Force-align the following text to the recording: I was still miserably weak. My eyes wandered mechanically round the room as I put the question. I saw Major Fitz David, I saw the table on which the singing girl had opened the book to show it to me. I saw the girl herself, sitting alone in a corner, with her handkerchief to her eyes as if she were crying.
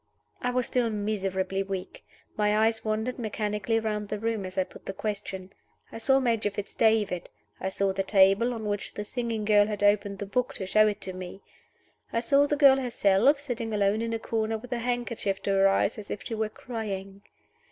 I 0.41 0.49
was 0.49 0.65
still 0.65 0.89
miserably 0.89 1.61
weak. 1.61 2.03
My 2.35 2.57
eyes 2.57 2.83
wandered 2.83 3.19
mechanically 3.19 3.79
round 3.79 4.09
the 4.09 4.17
room 4.17 4.47
as 4.47 4.57
I 4.57 4.63
put 4.63 4.87
the 4.87 4.93
question. 4.93 5.53
I 5.91 5.99
saw 5.99 6.19
Major 6.19 6.49
Fitz 6.49 6.73
David, 6.73 7.29
I 7.59 7.69
saw 7.69 7.93
the 7.93 8.01
table 8.01 8.51
on 8.55 8.65
which 8.65 8.95
the 8.95 9.05
singing 9.05 9.45
girl 9.45 9.67
had 9.67 9.83
opened 9.83 10.17
the 10.17 10.25
book 10.25 10.55
to 10.55 10.65
show 10.65 10.87
it 10.87 11.01
to 11.01 11.13
me. 11.13 11.43
I 12.11 12.19
saw 12.19 12.47
the 12.47 12.57
girl 12.57 12.77
herself, 12.77 13.39
sitting 13.39 13.75
alone 13.75 14.01
in 14.01 14.11
a 14.11 14.17
corner, 14.17 14.57
with 14.57 14.71
her 14.71 14.79
handkerchief 14.79 15.39
to 15.43 15.51
her 15.51 15.67
eyes 15.67 15.99
as 15.99 16.09
if 16.09 16.23
she 16.23 16.33
were 16.33 16.49
crying. 16.49 17.21